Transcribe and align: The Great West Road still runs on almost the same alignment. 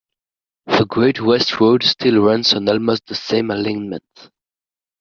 The 0.65 0.87
Great 0.87 1.21
West 1.21 1.59
Road 1.59 1.83
still 1.83 2.23
runs 2.25 2.55
on 2.55 2.67
almost 2.67 3.05
the 3.05 3.13
same 3.13 3.51
alignment. 3.51 4.31